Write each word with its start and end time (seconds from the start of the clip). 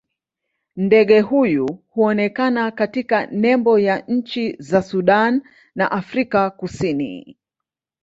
Ndege 0.75 1.19
huyu 1.21 1.79
huonekana 1.89 2.71
katika 2.71 3.25
nembo 3.25 3.79
ya 3.79 3.99
nchi 4.07 4.55
za 4.59 4.81
Sudan 4.83 5.41
na 5.75 5.91
Afrika 5.91 6.49
Kusini. 6.49 7.37